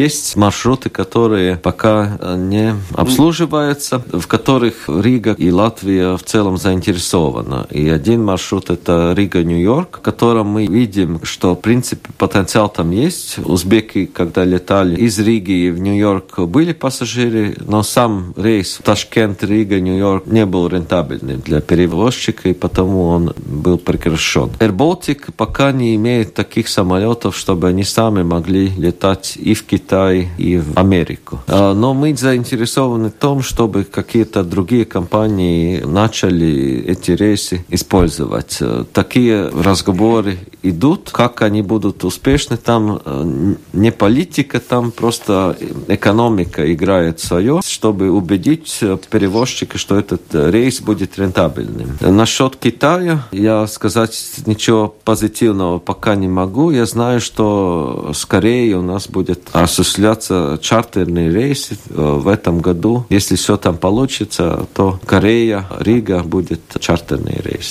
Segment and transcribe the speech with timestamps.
[0.00, 7.66] Есть маршруты, которые пока не обслуживаются, в которых Рига и Латвия в целом заинтересованы.
[7.68, 13.38] И один маршрут– это Рига-Нью-Йорк, в котором мы видим, что, в принципе, потенциал там есть.
[13.44, 20.24] Узбеки, когда летали из Риги в Нью-Йорк, были пассажиры, но сам рейс Ташкент, Рига, Нью-Йорк
[20.26, 24.50] не был рентабельным для перевозчика, и потому он был прекращен.
[24.60, 29.89] Air Baltic пока не имеет таких самолетов, чтобы они сами могли летать и в Китай,
[29.92, 31.40] и в Америку.
[31.46, 38.58] А, но мы заинтересованы в том, чтобы какие-то другие компании начали эти рейсы использовать.
[38.60, 41.10] Э, такие разговоры идут.
[41.12, 45.56] Как они будут успешны, там э, не политика, там просто
[45.88, 51.98] экономика играет свое, чтобы убедить э, перевозчика, что этот рейс будет рентабельным.
[52.00, 56.70] Насчет Китая я сказать ничего позитивного пока не могу.
[56.70, 59.48] Я знаю, что скорее у нас будет
[59.80, 63.06] осуществляться чартерные рейсы в этом году.
[63.08, 67.68] Если все там получится, то Корея, Рига будет чартерный рейс.